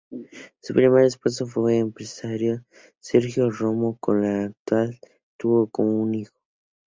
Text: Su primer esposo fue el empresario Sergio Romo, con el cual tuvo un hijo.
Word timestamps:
Su 0.63 0.73
primer 0.73 1.03
esposo 1.05 1.45
fue 1.45 1.75
el 1.75 1.81
empresario 1.81 2.65
Sergio 2.99 3.51
Romo, 3.51 3.97
con 3.99 4.23
el 4.25 4.51
cual 4.67 4.99
tuvo 5.37 5.69
un 5.77 6.15
hijo. 6.15 6.33